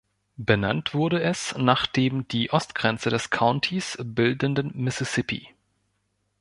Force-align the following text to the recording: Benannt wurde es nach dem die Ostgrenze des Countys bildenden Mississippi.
Benannt 0.37 0.95
wurde 0.95 1.21
es 1.21 1.55
nach 1.59 1.85
dem 1.85 2.27
die 2.27 2.51
Ostgrenze 2.51 3.11
des 3.11 3.29
Countys 3.29 3.99
bildenden 4.03 4.71
Mississippi. 4.73 5.49